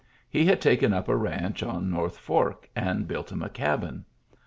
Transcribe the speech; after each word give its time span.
He 0.31 0.45
had 0.45 0.59
taken 0.61 0.93
up 0.93 1.07
a 1.09 1.15
ranch 1.15 1.61
on 1.61 1.91
North 1.91 2.17
Fork 2.17 2.67
and 2.75 3.07
built 3.07 3.31
him 3.31 3.43
a 3.43 3.49
cabin. 3.49 4.03